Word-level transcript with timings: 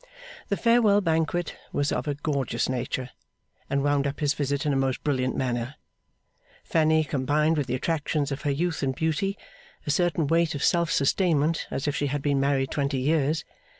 The 0.49 0.57
farewell 0.57 0.99
banquet 0.99 1.55
was 1.71 1.91
of 1.91 2.07
a 2.07 2.15
gorgeous 2.15 2.67
nature, 2.67 3.11
and 3.69 3.83
wound 3.83 4.07
up 4.07 4.19
his 4.19 4.33
visit 4.33 4.65
in 4.65 4.73
a 4.73 4.75
most 4.75 5.03
brilliant 5.03 5.35
manner. 5.37 5.75
Fanny 6.63 7.03
combined 7.03 7.55
with 7.55 7.67
the 7.67 7.75
attractions 7.75 8.31
of 8.31 8.41
her 8.41 8.49
youth 8.49 8.81
and 8.81 8.95
beauty, 8.95 9.37
a 9.85 9.91
certain 9.91 10.25
weight 10.25 10.55
of 10.55 10.63
self 10.63 10.91
sustainment 10.91 11.67
as 11.69 11.87
if 11.87 11.95
she 11.95 12.07
had 12.07 12.23
been 12.23 12.39
married 12.39 12.71
twenty 12.71 12.97
years. 12.97 13.45